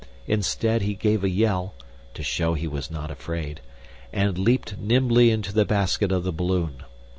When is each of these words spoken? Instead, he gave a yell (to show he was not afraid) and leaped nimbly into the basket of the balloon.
Instead, 0.25 0.81
he 0.81 0.95
gave 0.95 1.23
a 1.23 1.29
yell 1.29 1.75
(to 2.15 2.23
show 2.23 2.55
he 2.55 2.67
was 2.67 2.89
not 2.89 3.11
afraid) 3.11 3.59
and 4.11 4.35
leaped 4.35 4.79
nimbly 4.79 5.29
into 5.29 5.53
the 5.53 5.63
basket 5.63 6.11
of 6.11 6.23
the 6.23 6.33
balloon. 6.33 6.77